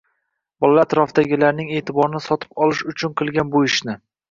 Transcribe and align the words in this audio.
Bolalar 0.63 0.83
“atrofdagilarning” 0.89 1.69
e’tiborini 1.77 2.23
sotib 2.29 2.65
olish 2.65 2.83
uchun 2.95 3.17
qilgan 3.23 3.55
bu 3.57 3.65
ishni. 3.71 3.99